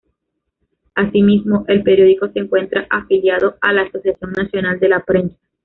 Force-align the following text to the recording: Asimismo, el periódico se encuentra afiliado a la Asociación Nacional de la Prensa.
Asimismo, 0.95 1.63
el 1.67 1.83
periódico 1.83 2.27
se 2.29 2.39
encuentra 2.39 2.87
afiliado 2.89 3.57
a 3.61 3.71
la 3.71 3.83
Asociación 3.83 4.31
Nacional 4.31 4.79
de 4.79 4.89
la 4.89 5.01
Prensa. 5.03 5.37